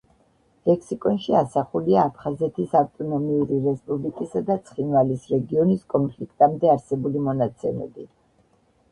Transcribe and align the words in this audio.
ლექსიკონში 0.67 1.33
ასახულია 1.39 2.05
აფხაზეთის 2.11 2.71
ავტონომიური 2.79 3.59
რესპუბლიკისა 3.65 4.41
და 4.47 4.55
ცხინვალის 4.69 5.27
რეგიონის 5.35 5.83
კონფლიქტამდე 5.95 6.71
არსებული 6.77 7.23
მონაცემები. 7.29 8.07